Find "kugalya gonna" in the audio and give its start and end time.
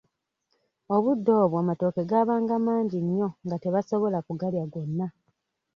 4.27-5.07